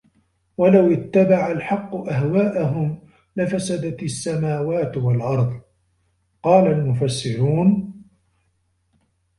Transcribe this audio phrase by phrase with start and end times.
[0.57, 3.01] وَلَوْ اتَّبَعَ الْحَقُّ أَهْوَاءَهُمْ
[3.35, 5.61] لَفَسَدَتْ السَّمَوَاتُ وَالْأَرْضُ
[6.43, 7.93] قَالَ الْمُفَسِّرُونَ